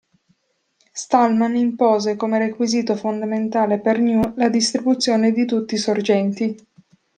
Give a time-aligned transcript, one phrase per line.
[0.93, 6.65] Stallman impose come requisito fondamentale per GNU la distribuzione di tutti i sorgenti.